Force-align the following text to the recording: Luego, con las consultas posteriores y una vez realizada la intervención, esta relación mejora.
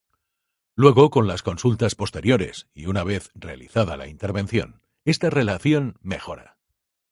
Luego, 0.75 1.11
con 1.11 1.27
las 1.27 1.43
consultas 1.43 1.93
posteriores 1.93 2.67
y 2.73 2.87
una 2.87 3.03
vez 3.03 3.29
realizada 3.35 3.97
la 3.97 4.07
intervención, 4.07 4.81
esta 5.05 5.29
relación 5.29 5.99
mejora. 6.01 6.57